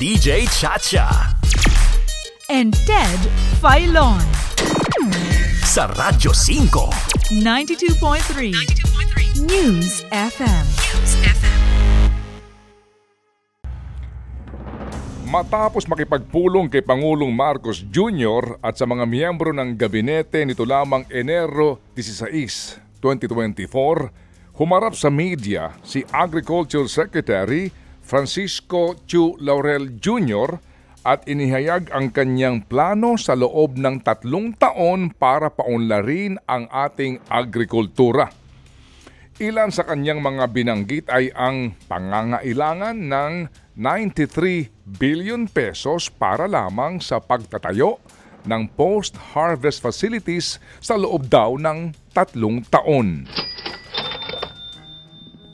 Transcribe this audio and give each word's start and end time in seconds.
DJ 0.00 0.48
Chacha. 0.48 1.36
and 2.48 2.72
Ted 2.88 3.20
Filon. 3.60 4.16
Sa 5.60 5.92
Radyo 5.92 6.32
5. 6.32 7.36
92.3 7.36 9.44
News 9.44 10.00
FM. 10.08 10.64
Matapos 15.28 15.84
makipagpulong 15.84 16.72
kay 16.72 16.80
Pangulong 16.80 17.36
Marcos 17.36 17.84
Jr. 17.84 18.56
at 18.64 18.80
sa 18.80 18.88
mga 18.88 19.04
miyembro 19.04 19.52
ng 19.52 19.76
gabinete 19.76 20.48
nito 20.48 20.64
lamang 20.64 21.04
Enero 21.12 21.76
16, 21.92 23.04
2024, 23.04 24.56
humarap 24.56 24.96
sa 24.96 25.12
media 25.12 25.76
si 25.84 26.00
Agriculture 26.08 26.88
Secretary 26.88 27.89
Francisco 28.10 28.98
Chu 29.06 29.38
Laurel 29.38 30.02
Jr. 30.02 30.58
at 31.06 31.30
inihayag 31.30 31.94
ang 31.94 32.10
kanyang 32.10 32.66
plano 32.66 33.14
sa 33.14 33.38
loob 33.38 33.78
ng 33.78 34.02
tatlong 34.02 34.50
taon 34.58 35.14
para 35.14 35.46
paunlarin 35.46 36.34
ang 36.50 36.66
ating 36.74 37.22
agrikultura. 37.30 38.34
Ilan 39.38 39.70
sa 39.70 39.86
kanyang 39.86 40.18
mga 40.20 40.44
binanggit 40.50 41.06
ay 41.06 41.30
ang 41.38 41.78
pangangailangan 41.86 42.98
ng 42.98 43.34
93 43.78 44.68
billion 44.98 45.46
pesos 45.46 46.10
para 46.10 46.50
lamang 46.50 46.98
sa 46.98 47.22
pagtatayo 47.22 48.02
ng 48.42 48.74
post-harvest 48.74 49.78
facilities 49.78 50.58
sa 50.82 50.98
loob 50.98 51.30
daw 51.30 51.54
ng 51.54 51.94
tatlong 52.10 52.58
taon. 52.66 53.30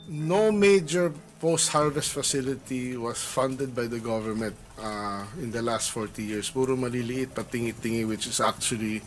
no 0.07 0.49
major 0.49 1.13
post-harvest 1.39 2.13
facility 2.13 2.97
was 2.97 3.21
funded 3.21 3.75
by 3.75 3.85
the 3.85 3.99
government 3.99 4.55
uh, 4.81 5.25
in 5.39 5.51
the 5.51 5.61
last 5.61 5.91
40 5.91 6.23
years. 6.23 6.49
Puro 6.49 6.75
maliliit, 6.75 7.27
patingi-tingi, 7.27 8.07
which 8.07 8.27
is 8.27 8.41
actually 8.41 9.01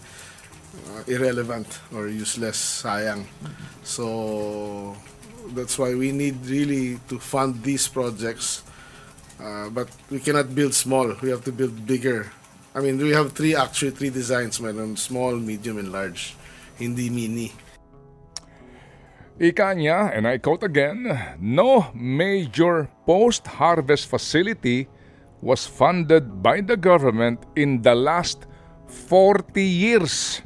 uh, 0.87 1.03
irrelevant 1.07 1.67
or 1.95 2.09
useless, 2.09 2.83
sayang. 2.83 3.27
So 3.83 4.97
that's 5.55 5.79
why 5.79 5.95
we 5.95 6.13
need 6.13 6.47
really 6.47 6.99
to 7.09 7.19
fund 7.19 7.63
these 7.63 7.89
projects. 7.89 8.63
Uh, 9.41 9.71
but 9.71 9.89
we 10.11 10.21
cannot 10.21 10.55
build 10.55 10.75
small. 10.75 11.15
We 11.23 11.31
have 11.31 11.45
to 11.45 11.53
build 11.53 11.87
bigger. 11.87 12.31
I 12.75 12.81
mean, 12.81 12.99
we 12.99 13.11
have 13.11 13.33
three 13.33 13.57
actually 13.57 13.91
three 13.91 14.11
designs, 14.11 14.61
meron 14.61 14.97
small, 14.97 15.35
medium, 15.35 15.79
and 15.79 15.91
large. 15.91 16.37
Hindi 16.79 17.11
mini. 17.11 17.53
Ika 19.41 19.73
niya, 19.73 20.13
and 20.13 20.29
I 20.29 20.37
quote 20.37 20.69
again, 20.69 21.01
no 21.41 21.89
major 21.97 22.93
post-harvest 23.09 24.05
facility 24.05 24.85
was 25.41 25.65
funded 25.65 26.45
by 26.45 26.61
the 26.61 26.77
government 26.77 27.41
in 27.57 27.81
the 27.81 27.97
last 27.97 28.45
40 28.85 29.65
years. 29.65 30.45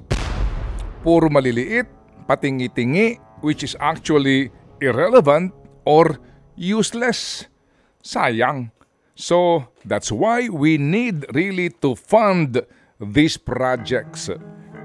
Puro 1.03 1.27
maliliit, 1.27 1.91
patingi-tingi, 2.31 3.19
which 3.43 3.67
is 3.67 3.75
actually 3.83 4.55
irrelevant 4.79 5.51
or 5.85 6.23
useless. 6.55 7.51
Sayang. 7.99 8.71
So, 9.19 9.67
that's 9.85 10.15
why 10.15 10.47
we 10.47 10.79
need 10.79 11.27
really 11.35 11.71
to 11.83 11.99
fund 11.99 12.63
these 13.03 13.35
projects. 13.43 14.31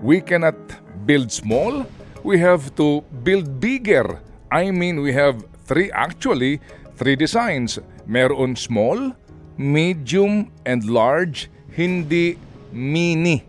We 0.01 0.21
cannot 0.25 0.57
build 1.05 1.29
small, 1.31 1.85
we 2.23 2.39
have 2.39 2.73
to 2.75 3.01
build 3.23 3.59
bigger. 3.59 4.19
I 4.51 4.71
mean, 4.71 5.01
we 5.01 5.13
have 5.13 5.45
three, 5.65 5.91
actually, 5.91 6.59
three 6.95 7.15
designs. 7.15 7.79
Meron 8.05 8.55
small, 8.55 9.13
medium, 9.57 10.51
and 10.65 10.83
large, 10.89 11.49
hindi 11.75 12.37
mini. 12.73 13.45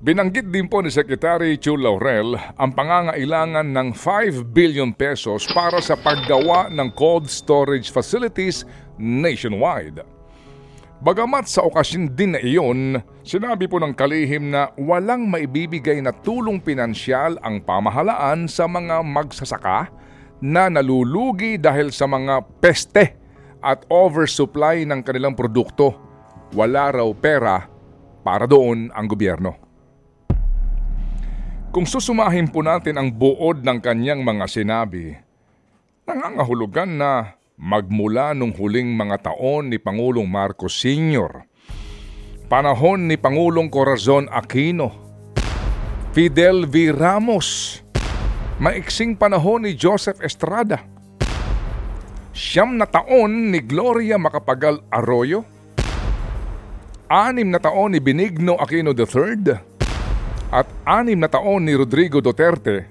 Binanggit 0.00 0.48
din 0.48 0.64
po 0.64 0.80
ni 0.80 0.88
Secretary 0.88 1.60
Chu 1.60 1.76
Laurel 1.76 2.32
ang 2.56 2.72
pangangailangan 2.72 3.68
ng 3.68 3.88
5 3.92 4.48
billion 4.48 4.96
pesos 4.96 5.44
para 5.52 5.76
sa 5.84 5.92
paggawa 5.92 6.72
ng 6.72 6.88
cold 6.96 7.28
storage 7.28 7.92
facilities 7.92 8.64
nationwide. 8.96 10.00
Bagamat 11.00 11.48
sa 11.48 11.64
okasyon 11.64 12.12
din 12.12 12.36
na 12.36 12.40
iyon, 12.44 13.00
sinabi 13.24 13.64
po 13.64 13.80
ng 13.80 13.96
kalihim 13.96 14.52
na 14.52 14.68
walang 14.76 15.32
maibibigay 15.32 15.96
na 16.04 16.12
tulong 16.12 16.60
pinansyal 16.60 17.40
ang 17.40 17.64
pamahalaan 17.64 18.44
sa 18.44 18.68
mga 18.68 19.00
magsasaka 19.00 19.88
na 20.44 20.68
nalulugi 20.68 21.56
dahil 21.56 21.88
sa 21.88 22.04
mga 22.04 22.44
peste 22.60 23.16
at 23.64 23.88
oversupply 23.88 24.84
ng 24.84 25.00
kanilang 25.00 25.32
produkto. 25.32 25.96
Wala 26.52 26.92
raw 26.92 27.08
pera 27.16 27.64
para 28.20 28.44
doon 28.44 28.92
ang 28.92 29.08
gobyerno. 29.08 29.56
Kung 31.72 31.88
susumahin 31.88 32.52
po 32.52 32.60
natin 32.60 33.00
ang 33.00 33.08
buod 33.08 33.64
ng 33.64 33.80
kanyang 33.80 34.20
mga 34.20 34.44
sinabi, 34.52 35.16
nangangahulugan 36.04 36.92
na 36.92 37.39
magmula 37.60 38.32
nung 38.32 38.56
huling 38.56 38.96
mga 38.96 39.20
taon 39.20 39.68
ni 39.68 39.76
Pangulong 39.76 40.24
Marcos 40.24 40.72
Sr., 40.72 41.44
panahon 42.48 43.04
ni 43.04 43.20
Pangulong 43.20 43.68
Corazon 43.68 44.32
Aquino, 44.32 44.88
Fidel 46.16 46.64
V. 46.64 46.88
Ramos, 46.96 47.78
maiksing 48.56 49.12
panahon 49.12 49.68
ni 49.68 49.76
Joseph 49.76 50.24
Estrada, 50.24 50.80
siyam 52.32 52.80
na 52.80 52.88
taon 52.88 53.52
ni 53.52 53.60
Gloria 53.60 54.16
Macapagal 54.16 54.80
Arroyo, 54.88 55.44
anim 57.12 57.52
na 57.52 57.60
taon 57.60 57.92
ni 57.92 58.00
Benigno 58.00 58.56
Aquino 58.56 58.96
III, 58.96 59.68
at 60.48 60.66
anim 60.88 61.20
na 61.20 61.28
taon 61.28 61.68
ni 61.68 61.76
Rodrigo 61.76 62.24
Duterte, 62.24 62.88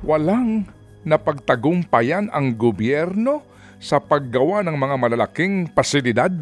walang 0.00 0.64
napagtagumpayan 1.04 2.32
ang 2.32 2.56
gobyerno 2.56 3.44
sa 3.78 4.00
paggawa 4.00 4.64
ng 4.64 4.76
mga 4.76 4.96
malalaking 4.96 5.68
pasilidad 5.70 6.32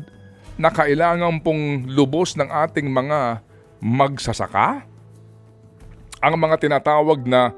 na 0.55 0.71
kailangan 0.71 1.43
pong 1.43 1.91
lubos 1.91 2.39
ng 2.39 2.47
ating 2.47 2.87
mga 2.87 3.43
magsasaka? 3.83 4.87
Ang 6.23 6.34
mga 6.39 6.56
tinatawag 6.62 7.27
na 7.27 7.50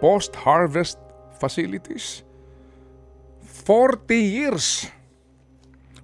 post-harvest 0.00 0.96
facilities. 1.36 2.24
40 3.44 4.08
years. 4.16 4.88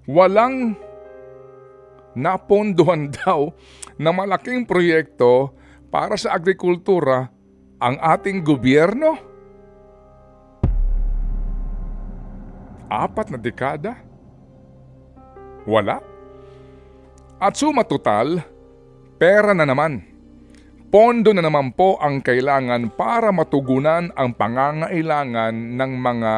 Walang 0.04 0.76
napondohan 2.12 3.08
daw 3.24 3.52
na 3.96 4.12
malaking 4.12 4.68
proyekto 4.68 5.56
para 5.88 6.16
sa 6.20 6.36
agrikultura 6.36 7.32
ang 7.80 7.96
ating 8.00 8.44
gobyerno? 8.44 9.31
Apat 12.92 13.32
na 13.32 13.40
dekada? 13.40 13.96
Wala? 15.64 15.96
At 17.40 17.56
suma 17.56 17.88
total, 17.88 18.44
pera 19.16 19.56
na 19.56 19.64
naman. 19.64 20.04
Pondo 20.92 21.32
na 21.32 21.40
naman 21.40 21.72
po 21.72 21.96
ang 21.96 22.20
kailangan 22.20 22.92
para 22.92 23.32
matugunan 23.32 24.12
ang 24.12 24.36
pangangailangan 24.36 25.56
ng 25.56 25.92
mga 25.96 26.32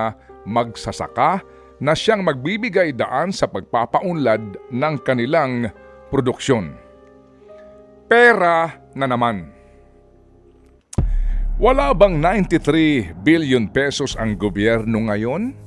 magsasaka 0.46 1.42
na 1.82 1.90
siyang 1.90 2.22
magbibigay 2.22 2.94
daan 2.94 3.34
sa 3.34 3.50
pagpapaunlad 3.50 4.70
ng 4.70 4.94
kanilang 5.02 5.74
produksyon. 6.06 6.78
Pera 8.06 8.78
na 8.94 9.10
naman. 9.10 9.50
Wala 11.58 11.90
bang 11.98 12.22
93 12.22 13.26
billion 13.26 13.66
pesos 13.66 14.14
ang 14.14 14.38
gobyerno 14.38 15.10
ngayon 15.10 15.63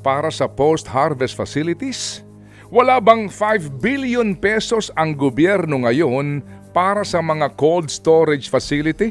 para 0.00 0.32
sa 0.32 0.48
post-harvest 0.48 1.36
facilities? 1.36 2.24
Wala 2.72 2.98
bang 3.02 3.28
5 3.28 3.82
billion 3.82 4.32
pesos 4.34 4.88
ang 4.94 5.12
gobyerno 5.14 5.84
ngayon 5.84 6.40
para 6.70 7.02
sa 7.02 7.18
mga 7.18 7.52
cold 7.58 7.90
storage 7.90 8.46
facility? 8.46 9.10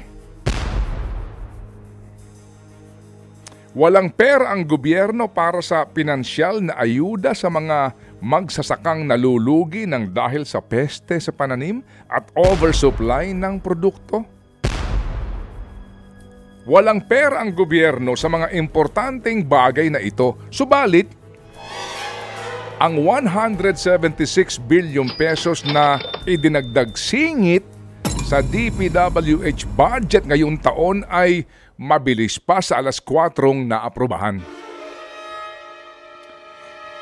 Walang 3.77 4.09
pera 4.09 4.49
ang 4.49 4.65
gobyerno 4.65 5.29
para 5.29 5.61
sa 5.61 5.85
pinansyal 5.85 6.57
na 6.57 6.73
ayuda 6.73 7.37
sa 7.37 7.53
mga 7.53 7.93
magsasakang 8.17 9.05
nalulugi 9.05 9.85
ng 9.85 10.09
dahil 10.09 10.41
sa 10.41 10.57
peste 10.57 11.21
sa 11.21 11.29
pananim 11.29 11.85
at 12.09 12.25
oversupply 12.33 13.29
ng 13.29 13.61
produkto? 13.61 14.38
Walang 16.69 17.09
pera 17.09 17.41
ang 17.41 17.49
gobyerno 17.49 18.13
sa 18.13 18.29
mga 18.29 18.53
importanteng 18.53 19.41
bagay 19.41 19.89
na 19.89 19.97
ito. 19.97 20.37
Subalit, 20.53 21.09
ang 22.77 23.01
176 23.01 24.61
billion 24.69 25.09
pesos 25.17 25.65
na 25.65 25.97
idinagdag 26.29 26.93
singit 26.93 27.65
sa 28.29 28.45
DPWH 28.45 29.65
budget 29.73 30.29
ngayong 30.29 30.61
taon 30.61 31.01
ay 31.09 31.49
mabilis 31.73 32.37
pa 32.37 32.61
sa 32.61 32.77
alas 32.77 33.01
4 33.01 33.65
na 33.65 33.81
aprobahan. 33.81 34.37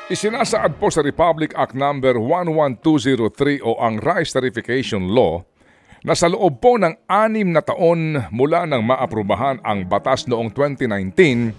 Isinasaad 0.08 0.80
po 0.80 0.88
sa 0.88 1.04
Republic 1.04 1.52
Act 1.60 1.76
No. 1.76 1.92
11203 1.92 3.60
o 3.60 3.76
ang 3.84 4.00
Rice 4.00 4.32
Tarification 4.32 5.12
Law 5.12 5.57
na 6.06 6.14
sa 6.14 6.30
loob 6.30 6.62
po 6.62 6.78
ng 6.78 6.94
anim 7.10 7.50
na 7.50 7.62
taon 7.64 8.22
mula 8.30 8.70
nang 8.70 8.86
maaprubahan 8.86 9.58
ang 9.66 9.86
batas 9.88 10.30
noong 10.30 10.54
2019, 10.54 11.54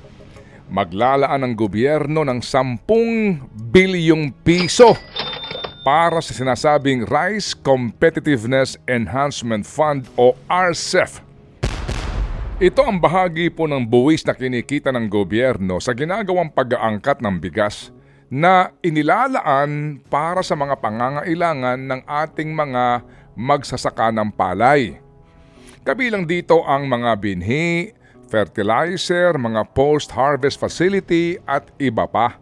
maglalaan 0.68 1.42
ng 1.48 1.54
gobyerno 1.56 2.22
ng 2.22 2.38
10 2.44 2.84
bilyong 3.72 4.30
piso 4.44 4.94
para 5.82 6.20
sa 6.20 6.36
sinasabing 6.36 7.08
Rice 7.08 7.56
Competitiveness 7.56 8.76
Enhancement 8.84 9.64
Fund 9.64 10.04
o 10.20 10.36
RCEF. 10.44 11.24
Ito 12.58 12.82
ang 12.82 12.98
bahagi 12.98 13.54
po 13.54 13.70
ng 13.70 13.86
buwis 13.86 14.26
na 14.26 14.34
kinikita 14.34 14.90
ng 14.90 15.06
gobyerno 15.06 15.78
sa 15.78 15.94
ginagawang 15.94 16.50
pag-aangkat 16.50 17.22
ng 17.22 17.38
bigas 17.38 17.94
na 18.28 18.74
inilalaan 18.84 20.02
para 20.10 20.44
sa 20.44 20.52
mga 20.52 20.76
pangangailangan 20.82 21.80
ng 21.80 22.00
ating 22.04 22.52
mga 22.52 23.00
magsasaka 23.38 24.10
ng 24.10 24.34
palay. 24.34 24.98
Kabilang 25.86 26.26
dito 26.26 26.66
ang 26.66 26.90
mga 26.90 27.14
binhi, 27.22 27.94
fertilizer, 28.26 29.38
mga 29.38 29.62
post-harvest 29.72 30.58
facility 30.58 31.38
at 31.46 31.70
iba 31.78 32.04
pa. 32.10 32.36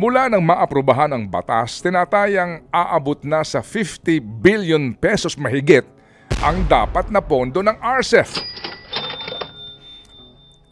Mula 0.00 0.32
nang 0.32 0.40
maaprubahan 0.40 1.12
ang 1.12 1.28
batas, 1.28 1.84
tinatayang 1.84 2.64
aabot 2.72 3.20
na 3.20 3.44
sa 3.44 3.60
50 3.60 4.40
billion 4.40 4.96
pesos 4.96 5.36
mahigit 5.36 5.84
ang 6.40 6.64
dapat 6.64 7.12
na 7.12 7.20
pondo 7.20 7.60
ng 7.60 7.76
RCEF. 8.00 8.40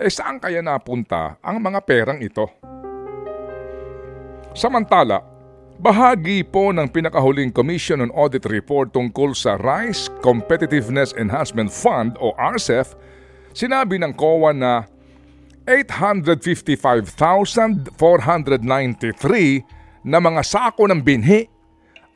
Eh 0.00 0.08
saan 0.08 0.40
kaya 0.40 0.64
napunta 0.64 1.36
ang 1.44 1.60
mga 1.60 1.84
perang 1.84 2.22
ito? 2.24 2.48
Samantala, 4.56 5.20
bahagi 5.78 6.42
po 6.42 6.74
ng 6.74 6.90
pinakahuling 6.90 7.54
Commission 7.54 8.02
on 8.02 8.10
Audit 8.10 8.50
Report 8.50 8.90
tungkol 8.90 9.30
sa 9.30 9.54
Rice 9.62 10.10
Competitiveness 10.26 11.14
Enhancement 11.14 11.70
Fund 11.70 12.18
o 12.18 12.34
RCEF, 12.34 12.98
sinabi 13.54 14.02
ng 14.02 14.10
COA 14.18 14.50
na 14.58 14.90
855,493 15.70 17.94
na 20.02 20.18
mga 20.18 20.42
sako 20.42 20.90
ng 20.90 20.98
binhi 20.98 21.46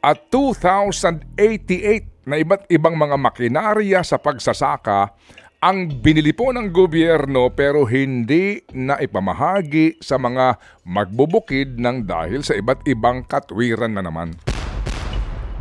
at 0.03 0.27
2,088 0.35 2.27
na 2.27 2.43
iba't 2.43 2.67
ibang 2.67 2.99
mga 2.99 3.15
makinarya 3.19 4.03
sa 4.03 4.19
pagsasaka 4.19 5.15
ang 5.63 6.03
binili 6.03 6.35
po 6.35 6.51
ng 6.51 6.75
gobyerno 6.75 7.47
pero 7.55 7.87
hindi 7.87 8.59
na 8.75 8.99
ipamahagi 8.99 10.03
sa 10.03 10.19
mga 10.19 10.59
magbubukid 10.83 11.79
ng 11.79 12.03
dahil 12.03 12.43
sa 12.43 12.59
iba't 12.59 12.83
ibang 12.91 13.23
katwiran 13.23 13.95
na 13.95 14.03
naman. 14.03 14.35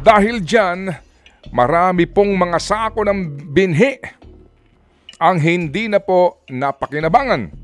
Dahil 0.02 0.42
dyan, 0.42 0.90
marami 1.54 2.10
pong 2.10 2.34
mga 2.34 2.58
sako 2.58 3.06
ng 3.06 3.54
binhi 3.54 4.02
ang 5.22 5.38
hindi 5.38 5.86
na 5.86 6.02
po 6.02 6.42
napakinabangan. 6.50 7.62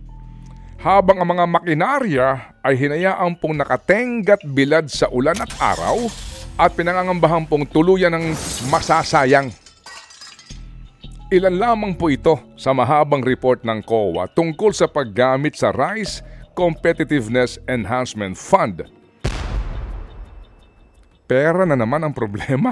Habang 0.78 1.18
ang 1.18 1.30
mga 1.34 1.46
makinarya 1.50 2.28
ay 2.62 2.78
hinayaan 2.78 3.34
pong 3.42 3.58
nakatenggat 3.58 4.46
bilad 4.46 4.86
sa 4.94 5.10
ulan 5.10 5.42
at 5.42 5.50
araw 5.58 6.06
at 6.62 6.70
pinangangambahan 6.78 7.50
pong 7.50 7.66
tuluyan 7.66 8.14
ng 8.14 8.38
masasayang. 8.70 9.50
Ilan 11.28 11.60
lamang 11.60 11.92
po 12.00 12.08
ito 12.08 12.40
sa 12.56 12.72
mahabang 12.72 13.20
report 13.20 13.68
ng 13.68 13.84
COA 13.84 14.32
tungkol 14.32 14.72
sa 14.72 14.88
paggamit 14.88 15.60
sa 15.60 15.76
Rice 15.76 16.24
Competitiveness 16.56 17.60
Enhancement 17.68 18.40
Fund. 18.40 18.88
Pera 21.28 21.68
na 21.68 21.76
naman 21.76 22.00
ang 22.08 22.16
problema. 22.16 22.72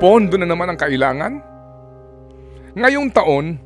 Pondo 0.00 0.40
na 0.40 0.48
naman 0.48 0.72
ang 0.72 0.80
kailangan. 0.80 1.32
Ngayong 2.80 3.12
taon, 3.12 3.60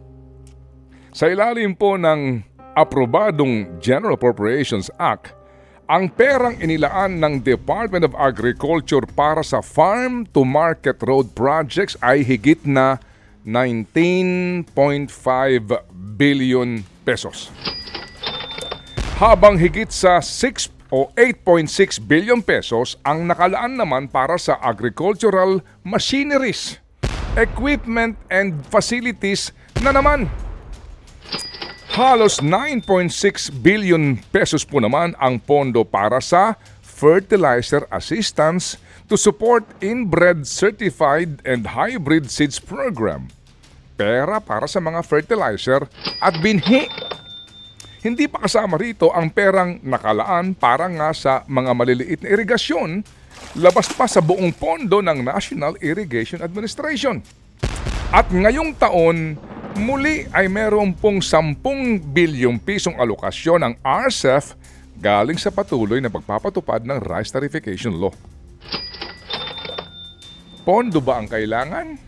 sa 1.15 1.31
ilalim 1.31 1.79
po 1.79 1.95
ng 1.95 2.43
aprobadong 2.75 3.79
General 3.79 4.19
Appropriations 4.19 4.91
Act, 4.99 5.39
ang 5.87 6.11
perang 6.11 6.59
inilaan 6.59 7.23
ng 7.23 7.47
Department 7.47 8.11
of 8.11 8.19
Agriculture 8.19 9.07
para 9.15 9.47
sa 9.47 9.63
Farm 9.63 10.27
to 10.35 10.43
Market 10.43 10.99
Road 11.07 11.31
projects 11.39 11.95
ay 12.03 12.27
higit 12.27 12.59
na 12.67 12.99
19.5 13.47 14.67
billion 16.19 16.83
pesos. 17.07 17.55
Habang 19.23 19.55
higit 19.55 19.89
sa 19.95 20.19
6 20.19 20.75
o 20.91 21.09
8.6 21.15 22.03
billion 22.03 22.43
pesos 22.43 22.99
ang 23.07 23.31
nakalaan 23.31 23.79
naman 23.79 24.11
para 24.11 24.35
sa 24.35 24.59
agricultural 24.59 25.63
machineries, 25.87 26.83
equipment 27.39 28.19
and 28.29 28.67
facilities 28.67 29.55
na 29.79 29.95
naman. 29.95 30.27
Halos 31.97 32.45
9.6 32.45 33.55
billion 33.65 34.21
pesos 34.29 34.69
po 34.69 34.83
naman 34.83 35.17
ang 35.17 35.41
pondo 35.41 35.81
para 35.81 36.21
sa 36.21 36.61
fertilizer 36.85 37.89
assistance 37.89 38.77
to 39.09 39.17
support 39.17 39.65
inbred 39.81 40.45
certified 40.45 41.41
and 41.47 41.73
hybrid 41.73 42.29
seeds 42.29 42.61
program 42.61 43.33
pera 43.97 44.39
para 44.39 44.69
sa 44.69 44.79
mga 44.79 45.01
fertilizer 45.03 45.89
at 46.21 46.37
binhi. 46.45 46.87
Hindi 48.05 48.31
pa 48.31 48.45
kasama 48.45 48.79
rito 48.79 49.11
ang 49.11 49.33
perang 49.33 49.83
nakalaan 49.83 50.55
para 50.55 50.87
nga 50.87 51.11
sa 51.11 51.43
mga 51.49 51.75
maliliit 51.75 52.21
na 52.23 52.31
irigasyon 52.39 53.03
labas 53.57 53.91
pa 53.91 54.05
sa 54.07 54.21
buong 54.21 54.53
pondo 54.55 55.01
ng 55.01 55.25
National 55.25 55.75
Irrigation 55.81 56.45
Administration. 56.45 57.25
At 58.15 58.31
ngayong 58.31 58.79
taon, 58.79 59.35
muli 59.81 60.29
ay 60.31 60.47
meron 60.47 60.95
pong 60.95 61.19
10 61.19 61.59
bilyong 62.15 62.63
pisong 62.63 62.95
alokasyon 62.95 63.67
ng 63.67 63.75
RCEF 63.83 64.55
galing 64.97 65.37
sa 65.37 65.53
patuloy 65.53 66.01
na 66.01 66.09
pagpapatupad 66.09 66.85
ng 66.87 67.03
rice 67.03 67.35
tarification 67.35 67.93
law. 67.97 68.13
Pondo 70.67 70.99
ba 70.99 71.21
ang 71.21 71.29
kailangan? 71.31 72.06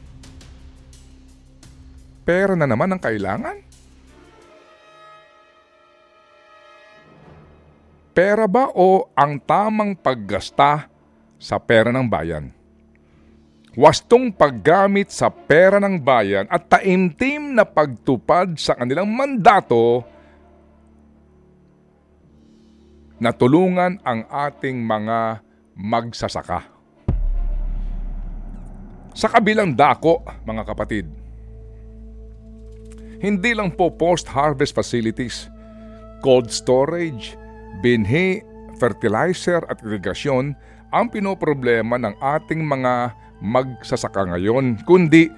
Pera 2.29 2.53
na 2.53 2.69
naman 2.69 2.93
ang 2.93 3.01
kailangan? 3.01 3.57
Pera 8.13 8.45
ba 8.45 8.69
o 8.77 9.09
ang 9.17 9.41
tamang 9.41 9.97
paggasta 9.97 10.93
sa 11.41 11.57
pera 11.57 11.89
ng 11.89 12.05
bayan? 12.05 12.53
Wastong 13.79 14.29
paggamit 14.29 15.09
sa 15.09 15.33
pera 15.33 15.81
ng 15.81 15.97
bayan 15.97 16.45
at 16.53 16.69
taimtim 16.69 17.57
na 17.57 17.65
pagtupad 17.65 18.61
sa 18.61 18.77
kanilang 18.77 19.09
mandato 19.09 20.05
na 23.17 23.33
tulungan 23.33 24.03
ang 24.05 24.27
ating 24.29 24.77
mga 24.83 25.41
magsasaka. 25.79 26.67
Sa 29.15 29.31
kabilang 29.31 29.73
dako, 29.79 30.27
mga 30.43 30.63
kapatid, 30.67 31.18
hindi 33.19 33.51
lang 33.55 33.75
po 33.75 33.91
post-harvest 33.91 34.75
facilities, 34.75 35.51
cold 36.23 36.51
storage, 36.51 37.35
binhi, 37.83 38.43
fertilizer 38.79 39.63
at 39.67 39.83
irigasyon 39.83 40.55
ang 40.95 41.07
pinoproblema 41.11 41.99
ng 42.01 42.15
ating 42.23 42.63
mga 42.65 43.13
magsasaka 43.43 44.35
ngayon, 44.35 44.81
kundi 44.87 45.29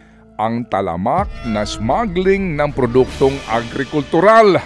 ang 0.40 0.64
talamak 0.72 1.28
na 1.44 1.68
smuggling 1.68 2.56
ng 2.56 2.70
produktong 2.72 3.36
agrikultural. 3.52 4.56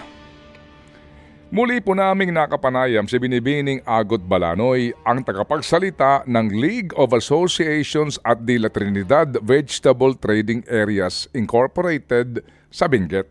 Muli 1.54 1.78
po 1.78 1.94
naming 1.94 2.34
nakapanayam 2.34 3.06
si 3.06 3.14
Binibining 3.14 3.78
Agot 3.86 4.26
Balanoy, 4.26 4.90
ang 5.06 5.22
tagapagsalita 5.22 6.26
ng 6.26 6.50
League 6.50 6.90
of 6.98 7.14
Associations 7.14 8.18
at 8.26 8.42
the 8.42 8.58
La 8.58 8.66
Trinidad 8.66 9.38
Vegetable 9.38 10.18
Trading 10.18 10.66
Areas 10.66 11.30
Incorporated 11.30 12.42
sa 12.74 12.90
Benguet. 12.90 13.30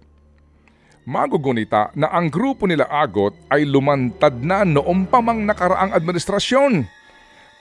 Magugunita 1.04 1.92
na 2.00 2.16
ang 2.16 2.32
grupo 2.32 2.64
nila 2.64 2.88
Agot 2.88 3.36
ay 3.52 3.68
lumantad 3.68 4.40
na 4.40 4.64
noong 4.64 5.04
pamang 5.12 5.44
nakaraang 5.44 5.92
administrasyon 5.92 6.88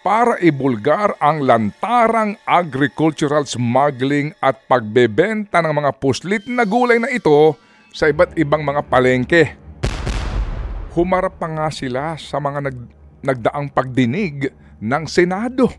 para 0.06 0.38
ibulgar 0.38 1.18
ang 1.18 1.42
lantarang 1.42 2.38
agricultural 2.46 3.50
smuggling 3.50 4.30
at 4.38 4.62
pagbebenta 4.70 5.58
ng 5.58 5.74
mga 5.74 5.90
puslit 5.98 6.46
na 6.46 6.62
gulay 6.62 7.02
na 7.02 7.10
ito 7.10 7.58
sa 7.90 8.06
iba't 8.06 8.38
ibang 8.38 8.62
mga 8.62 8.86
palengke. 8.86 9.61
Humarap 10.92 11.40
pa 11.40 11.48
nga 11.48 11.72
sila 11.72 12.20
sa 12.20 12.36
mga 12.36 12.68
nag, 12.68 12.78
nagdaang 13.24 13.72
pagdinig 13.72 14.52
ng 14.76 15.04
Senado. 15.08 15.72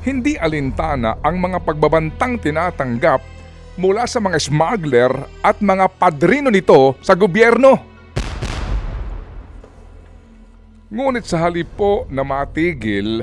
Hindi 0.00 0.40
alintana 0.40 1.20
ang 1.20 1.36
mga 1.36 1.60
pagbabantang 1.68 2.40
tinatanggap 2.40 3.20
mula 3.76 4.08
sa 4.08 4.24
mga 4.24 4.40
smuggler 4.40 5.12
at 5.44 5.60
mga 5.60 5.92
padrino 6.00 6.48
nito 6.48 6.96
sa 7.04 7.12
gobyerno. 7.12 7.76
Ngunit 10.88 11.28
sa 11.28 11.44
halip 11.44 11.68
po 11.76 12.08
na 12.08 12.24
matigil, 12.24 13.20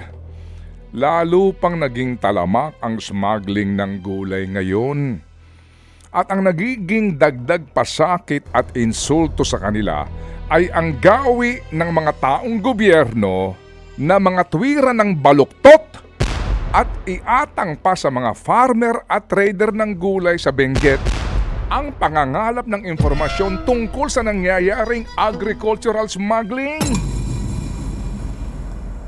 lalo 0.93 1.57
pang 1.57 1.73
naging 1.73 2.21
talamak 2.21 2.77
ang 2.85 3.01
smuggling 3.01 3.73
ng 3.73 3.97
gulay 4.05 4.45
ngayon. 4.45 5.17
At 6.13 6.29
ang 6.29 6.45
nagiging 6.45 7.17
dagdag 7.17 7.73
pasakit 7.73 8.45
at 8.53 8.77
insulto 8.77 9.41
sa 9.41 9.57
kanila 9.57 10.05
ay 10.49 10.69
ang 10.69 11.01
gawi 11.01 11.61
ng 11.73 11.89
mga 11.89 12.11
taong 12.21 12.61
gobyerno 12.61 13.57
na 13.97 14.21
mga 14.21 14.45
tuwira 14.45 14.91
ng 14.93 15.17
baluktot 15.17 16.05
at 16.75 16.89
iatang 17.07 17.79
pa 17.79 17.95
sa 17.95 18.11
mga 18.11 18.35
farmer 18.35 19.07
at 19.07 19.25
trader 19.31 19.71
ng 19.71 19.95
gulay 19.95 20.35
sa 20.35 20.51
Benguet 20.51 20.99
ang 21.71 21.95
pangangalap 21.97 22.69
ng 22.69 22.85
impormasyon 22.85 23.65
tungkol 23.65 24.05
sa 24.05 24.21
nangyayaring 24.21 25.07
agricultural 25.17 26.05
smuggling. 26.05 26.83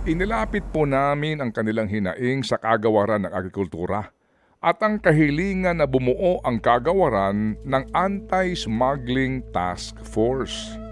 Inilapit 0.08 0.64
po 0.72 0.88
namin 0.88 1.44
ang 1.44 1.52
kanilang 1.52 1.92
hinaing 1.92 2.42
sa 2.42 2.58
kagawaran 2.58 3.28
ng 3.28 3.34
agrikultura 3.36 4.10
at 4.58 4.78
ang 4.82 4.98
kahilingan 4.98 5.84
na 5.84 5.86
bumuo 5.86 6.42
ang 6.42 6.58
kagawaran 6.58 7.60
ng 7.62 7.84
Anti-Smuggling 7.94 9.54
Task 9.54 10.00
Force. 10.02 10.87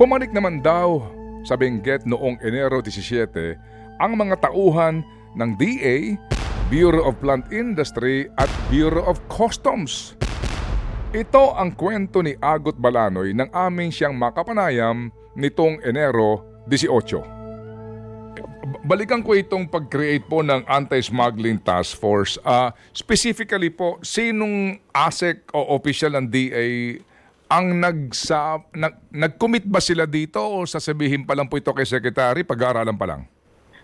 Pumanik 0.00 0.32
naman 0.32 0.64
daw 0.64 1.04
sa 1.44 1.60
Benguet 1.60 2.08
noong 2.08 2.40
Enero 2.40 2.80
17 2.80 3.36
ang 4.00 4.16
mga 4.16 4.48
tauhan 4.48 5.04
ng 5.36 5.50
DA, 5.60 6.16
Bureau 6.72 7.04
of 7.04 7.20
Plant 7.20 7.52
Industry 7.52 8.24
at 8.40 8.48
Bureau 8.72 9.04
of 9.04 9.20
Customs. 9.28 10.16
Ito 11.12 11.52
ang 11.52 11.76
kwento 11.76 12.24
ni 12.24 12.32
Agot 12.40 12.80
Balanoy 12.80 13.36
nang 13.36 13.52
amin 13.52 13.92
siyang 13.92 14.16
makapanayam 14.16 15.12
nitong 15.36 15.84
Enero 15.84 16.48
18 16.64 18.88
balikan 18.88 19.20
ko 19.20 19.36
itong 19.36 19.68
pag-create 19.68 20.24
po 20.24 20.40
ng 20.40 20.64
Anti-Smuggling 20.64 21.60
Task 21.60 22.00
Force. 22.00 22.40
Uh, 22.40 22.72
specifically 22.96 23.68
po, 23.68 24.00
sinong 24.00 24.80
ASEC 24.96 25.44
o 25.52 25.76
official 25.76 26.16
ng 26.16 26.26
DA 26.30 26.96
ang 27.50 27.82
nagsa, 27.82 28.62
nag, 28.78 29.10
nag-commit 29.10 29.66
ba 29.66 29.82
sila 29.82 30.06
dito 30.06 30.38
o 30.38 30.62
sasabihin 30.62 31.26
pa 31.26 31.34
lang 31.34 31.50
po 31.50 31.58
ito 31.58 31.74
kay 31.74 31.82
Secretary, 31.82 32.46
pag-aaralan 32.46 32.94
pa 32.94 33.10
lang? 33.10 33.26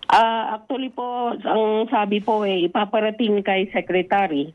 Ah, 0.07 0.55
actually 0.55 0.95
po, 0.95 1.35
ang 1.35 1.91
sabi 1.91 2.23
po 2.23 2.47
eh, 2.47 2.71
ipaparating 2.71 3.43
kay 3.43 3.67
Secretary 3.75 4.55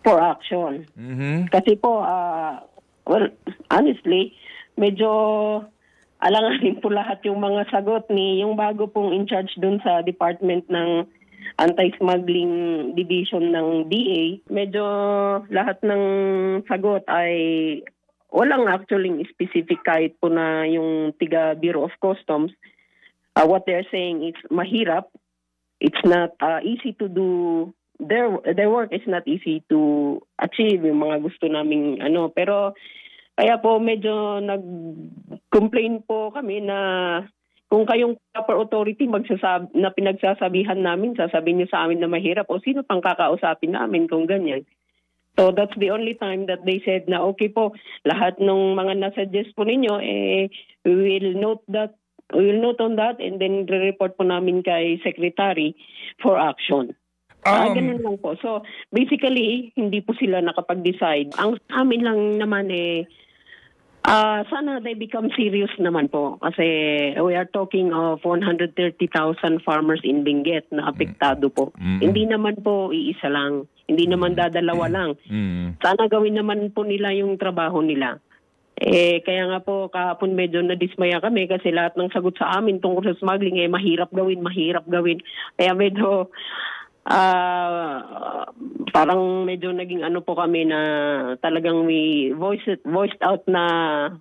for 0.00 0.16
action. 0.16 0.88
Mhm. 0.96 1.52
Kasi 1.52 1.76
po, 1.76 2.00
ah, 2.00 2.64
well, 3.04 3.28
honestly, 3.68 4.32
medyo 4.80 5.12
alanganin 6.24 6.80
po 6.80 6.88
lahat 6.88 7.20
yung 7.28 7.44
mga 7.44 7.68
sagot 7.68 8.08
ni 8.08 8.40
yung 8.40 8.56
bago 8.56 8.88
pong 8.88 9.12
in 9.12 9.28
charge 9.28 9.52
dun 9.60 9.80
sa 9.84 10.00
department 10.00 10.64
ng 10.72 11.04
anti-smuggling 11.60 12.52
division 12.96 13.52
ng 13.52 13.68
DA. 13.92 14.40
Medyo 14.48 14.84
lahat 15.52 15.76
ng 15.84 16.02
sagot 16.64 17.04
ay 17.08 17.32
walang 18.30 18.70
actually 18.70 19.10
specific 19.30 19.82
kahit 19.82 20.16
po 20.18 20.30
na 20.30 20.66
yung 20.66 21.12
tiga 21.18 21.54
Bureau 21.58 21.86
of 21.86 21.94
Customs. 21.98 22.54
Uh, 23.34 23.46
what 23.46 23.66
they're 23.66 23.86
saying 23.90 24.26
is 24.26 24.38
mahirap. 24.50 25.10
It's 25.80 26.02
not 26.04 26.34
uh, 26.42 26.60
easy 26.62 26.92
to 26.98 27.08
do 27.08 27.28
their 28.00 28.32
their 28.56 28.72
work 28.72 28.90
is 28.96 29.04
not 29.04 29.28
easy 29.28 29.60
to 29.68 30.18
achieve 30.40 30.80
yung 30.80 31.04
mga 31.04 31.20
gusto 31.20 31.44
naming 31.52 32.00
ano 32.00 32.32
pero 32.32 32.72
kaya 33.36 33.60
po 33.60 33.76
medyo 33.76 34.40
nag-complain 34.40 36.04
po 36.04 36.32
kami 36.32 36.64
na 36.64 36.78
kung 37.70 37.86
kayong 37.86 38.18
proper 38.34 38.56
authority 38.66 39.06
magsasab 39.06 39.70
na 39.78 39.94
pinagsasabihan 39.94 40.82
namin, 40.82 41.14
sasabihin 41.14 41.62
niyo 41.62 41.68
sa 41.70 41.86
amin 41.86 42.02
na 42.02 42.10
mahirap 42.10 42.50
o 42.50 42.58
sino 42.58 42.82
pang 42.82 42.98
kakausapin 42.98 43.78
namin 43.78 44.10
kung 44.10 44.26
ganyan. 44.26 44.66
So 45.38 45.54
that's 45.54 45.74
the 45.78 45.90
only 45.90 46.14
time 46.14 46.46
that 46.46 46.66
they 46.66 46.82
said 46.84 47.06
na 47.06 47.22
okay 47.32 47.48
po, 47.48 47.72
lahat 48.04 48.38
ng 48.42 48.74
mga 48.76 48.98
nasuggest 48.98 49.54
po 49.54 49.62
ninyo, 49.62 50.00
eh, 50.02 50.50
we 50.84 50.92
will 50.94 51.32
note 51.38 51.62
that 51.70 51.94
we 52.34 52.46
will 52.50 52.62
note 52.62 52.80
on 52.82 52.94
that 52.96 53.18
and 53.18 53.40
then 53.42 53.66
re-report 53.66 54.14
po 54.14 54.22
namin 54.22 54.62
kay 54.62 54.98
secretary 55.02 55.74
for 56.22 56.38
action. 56.38 56.94
Ah, 57.40 57.72
Um, 57.72 57.72
ganun 57.72 58.04
lang 58.04 58.16
po. 58.20 58.36
So, 58.36 58.60
basically, 58.92 59.72
hindi 59.72 60.04
po 60.04 60.12
sila 60.12 60.44
nakapag-decide. 60.44 61.32
Ang 61.40 61.56
amin 61.72 62.04
lang 62.04 62.20
naman 62.36 62.68
eh, 62.68 63.08
ah 64.04 64.40
sana 64.48 64.80
they 64.80 64.94
become 64.94 65.28
serious 65.36 65.70
naman 65.76 66.08
po. 66.08 66.40
Kasi 66.40 66.66
we 67.20 67.32
are 67.36 67.48
talking 67.48 67.92
of 67.92 68.24
130,000 68.24 68.74
farmers 69.64 70.00
in 70.04 70.24
Benguet 70.24 70.68
na 70.72 70.88
apektado 70.88 71.52
po. 71.52 71.72
Mm. 71.76 72.00
Hindi 72.00 72.22
naman 72.28 72.54
po 72.60 72.90
iisa 72.90 73.28
lang. 73.28 73.68
Hindi 73.90 74.06
naman 74.06 74.38
dadalawa 74.38 74.86
lang. 74.88 75.10
Mm. 75.26 75.82
Sana 75.82 76.06
gawin 76.06 76.38
naman 76.38 76.70
po 76.72 76.86
nila 76.86 77.12
yung 77.12 77.36
trabaho 77.36 77.82
nila. 77.82 78.22
Eh, 78.80 79.20
kaya 79.20 79.44
nga 79.44 79.60
po 79.60 79.92
kahapon 79.92 80.32
medyo 80.32 80.64
nadismaya 80.64 81.20
kami 81.20 81.44
kasi 81.44 81.68
lahat 81.68 82.00
ng 82.00 82.08
sagot 82.16 82.32
sa 82.40 82.56
amin 82.56 82.80
tungkol 82.80 83.04
sa 83.04 83.18
smuggling 83.20 83.60
eh 83.60 83.68
mahirap 83.68 84.08
gawin, 84.08 84.40
mahirap 84.40 84.88
gawin. 84.88 85.20
Kaya 85.60 85.76
medyo 85.76 86.32
ah 87.08 88.44
parang 88.90 89.46
medyo 89.46 89.70
naging 89.70 90.02
ano 90.02 90.20
po 90.20 90.34
kami 90.36 90.66
na 90.66 90.80
talagang 91.40 91.86
we 91.86 92.34
voice 92.34 92.62
it, 92.66 92.82
voiced 92.84 93.18
out 93.22 93.46
na 93.46 93.64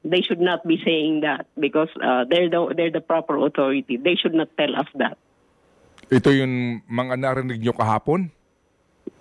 they 0.06 0.22
should 0.22 0.40
not 0.40 0.64
be 0.64 0.78
saying 0.86 1.26
that 1.26 1.50
because 1.58 1.90
uh, 2.00 2.24
they're 2.30 2.48
the 2.48 2.62
they're 2.78 2.94
the 2.94 3.04
proper 3.04 3.36
authority. 3.42 3.98
They 3.98 4.16
should 4.16 4.38
not 4.38 4.54
tell 4.56 4.72
us 4.78 4.88
that. 4.96 5.18
Ito 6.10 6.34
yung 6.34 6.86
mga 6.90 7.22
narinig 7.22 7.62
nyo 7.62 7.74
kahapon? 7.76 8.34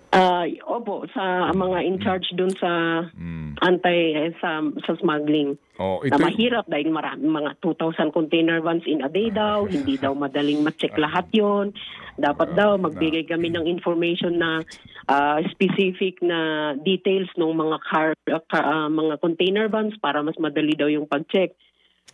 Ah, 0.09 0.41
opo, 0.65 1.05
sa 1.13 1.53
mga 1.53 1.85
in 1.85 2.01
charge 2.01 2.33
dun 2.33 2.49
sa 2.57 3.05
Mm. 3.13 3.61
anti 3.61 4.17
eh, 4.17 4.33
sa 4.41 4.57
sa 4.81 4.97
smuggling. 4.97 5.53
Oh, 5.77 6.01
na 6.01 6.17
ito, 6.17 6.25
mahirap 6.25 6.65
dahil 6.65 6.89
marami 6.89 7.29
mga 7.29 7.61
2,000 7.61 8.09
container 8.09 8.57
vans 8.57 8.81
in 8.89 9.05
a 9.05 9.09
day 9.09 9.29
daw, 9.29 9.69
hindi 9.69 10.01
daw 10.01 10.17
madaling 10.17 10.65
ma-check 10.65 10.97
lahat 10.97 11.29
yon. 11.29 11.77
Dapat 12.17 12.57
daw 12.57 12.81
magbigay 12.81 13.29
kami 13.29 13.53
ng 13.53 13.69
information 13.69 14.41
na 14.41 14.65
ah, 15.05 15.45
specific 15.45 16.25
na 16.25 16.73
details 16.81 17.29
ng 17.37 17.53
mga 17.53 17.77
car, 17.85 18.17
ah, 18.57 18.89
mga 18.89 19.21
container 19.21 19.69
vans 19.69 19.93
para 20.01 20.25
mas 20.25 20.41
madali 20.41 20.73
daw 20.73 20.89
yung 20.89 21.05
pag-check. 21.05 21.53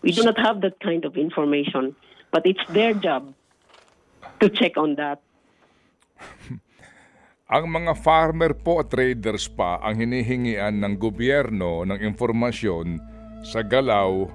We 0.04 0.12
do 0.12 0.28
not 0.28 0.36
have 0.36 0.60
that 0.68 0.84
kind 0.84 1.08
of 1.08 1.16
information, 1.16 1.96
but 2.36 2.44
it's 2.44 2.62
their 2.76 2.92
job 2.92 3.32
to 4.44 4.52
check 4.52 4.76
on 4.76 5.00
that. 5.00 5.24
Ang 7.46 7.70
mga 7.70 7.94
farmer 8.02 8.58
po 8.58 8.82
at 8.82 8.90
traders 8.90 9.46
pa 9.46 9.78
ang 9.86 10.02
hinihingian 10.02 10.82
ng 10.82 10.98
gobyerno 10.98 11.86
ng 11.86 12.02
informasyon 12.02 12.98
sa 13.46 13.62
galaw 13.62 14.26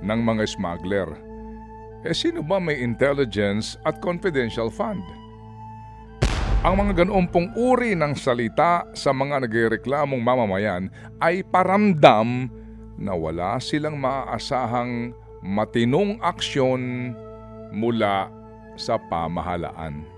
ng 0.00 0.20
mga 0.24 0.48
smuggler. 0.48 1.12
Eh 2.08 2.16
sino 2.16 2.40
ba 2.40 2.56
may 2.56 2.80
intelligence 2.80 3.76
at 3.84 4.00
confidential 4.00 4.72
fund? 4.72 5.04
Ang 6.64 6.80
mga 6.80 7.04
ganoong 7.04 7.28
pong 7.28 7.52
uri 7.52 7.92
ng 7.92 8.16
salita 8.16 8.88
sa 8.96 9.12
mga 9.12 9.44
nagreklamong 9.44 10.24
mamamayan 10.24 10.88
ay 11.20 11.44
paramdam 11.44 12.48
na 12.96 13.12
wala 13.12 13.60
silang 13.60 14.00
maaasahang 14.00 15.12
matinong 15.44 16.16
aksyon 16.24 17.12
mula 17.76 18.32
sa 18.80 18.96
pamahalaan. 18.96 20.13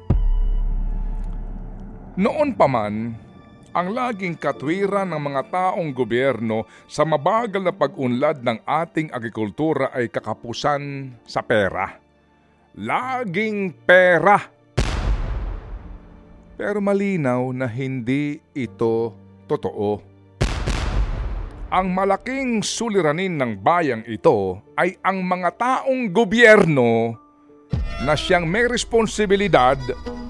Noon 2.17 2.57
pa 2.57 2.65
man, 2.65 3.13
ang 3.77 3.93
laging 3.93 4.41
katwiran 4.41 5.13
ng 5.13 5.21
mga 5.21 5.43
taong 5.53 5.93
gobyerno 5.93 6.65
sa 6.89 7.05
mabagal 7.05 7.61
na 7.61 7.77
pag-unlad 7.77 8.41
ng 8.41 8.65
ating 8.65 9.13
agrikultura 9.13 9.93
ay 9.93 10.09
kakapusan 10.09 11.13
sa 11.29 11.45
pera. 11.45 12.01
Laging 12.73 13.69
pera! 13.85 14.41
Pero 16.57 16.81
malinaw 16.81 17.53
na 17.53 17.69
hindi 17.69 18.41
ito 18.57 19.13
totoo. 19.45 20.01
Ang 21.69 21.87
malaking 21.93 22.65
suliranin 22.65 23.37
ng 23.37 23.61
bayang 23.61 24.01
ito 24.09 24.65
ay 24.73 24.97
ang 25.05 25.21
mga 25.21 25.53
taong 25.53 26.09
gobyerno 26.09 27.13
na 28.05 28.13
siyang 28.13 28.45
may 28.45 28.69
responsibilidad 28.69 29.79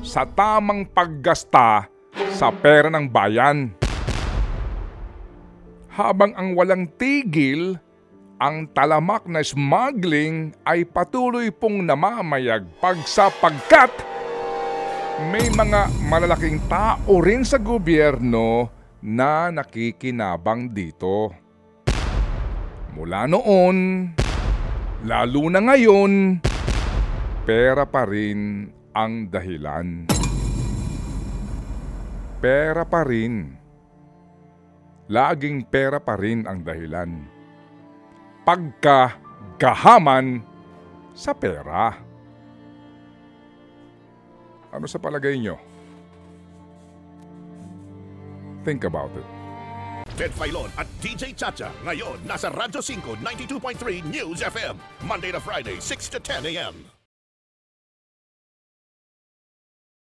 sa 0.05 0.23
tamang 0.23 0.87
paggasta 0.87 1.91
sa 2.31 2.49
pera 2.55 2.87
ng 2.93 3.11
bayan. 3.11 3.75
Habang 5.91 6.37
ang 6.37 6.53
walang 6.53 6.87
tigil, 7.01 7.81
ang 8.37 8.69
talamak 8.77 9.25
na 9.25 9.41
smuggling 9.41 10.53
ay 10.69 10.85
patuloy 10.85 11.49
pong 11.49 11.89
namamayagpag 11.89 13.01
sapagkat 13.09 13.89
may 15.33 15.49
mga 15.49 15.89
malalaking 16.13 16.61
tao 16.69 17.25
rin 17.25 17.41
sa 17.41 17.57
gobyerno 17.57 18.69
na 19.01 19.49
nakikinabang 19.49 20.69
dito. 20.69 21.33
Mula 22.93 23.25
noon, 23.25 24.13
Lalo 25.05 25.53
na 25.53 25.61
ngayon, 25.61 26.41
pera 27.47 27.87
pa 27.87 28.03
rin 28.03 28.67
ang 28.91 29.31
dahilan. 29.31 30.11
Pera 32.43 32.83
pa 32.83 33.07
rin. 33.07 33.55
Laging 35.07 35.63
pera 35.71 36.03
pa 36.03 36.19
rin 36.19 36.43
ang 36.43 36.67
dahilan. 36.67 37.23
Pagkagahaman 38.43 40.43
sa 41.15 41.31
pera. 41.39 41.95
Ano 44.75 44.91
sa 44.91 44.99
palagay 44.99 45.39
nyo? 45.39 45.55
Think 48.67 48.83
about 48.83 49.15
it. 49.15 49.23
Ted 50.19 50.35
Filon 50.35 50.75
at 50.75 50.91
DJ 50.99 51.31
Chacha. 51.39 51.71
Ngayon, 51.87 52.27
nasa 52.27 52.51
Radyo 52.51 52.83
5, 52.83 53.23
92.3 53.23 54.03
News 54.11 54.43
FM. 54.43 54.75
Monday 55.07 55.31
to 55.31 55.39
Friday, 55.39 55.79
6 55.79 56.11
to 56.11 56.19
10 56.19 56.51
a.m. 56.51 56.96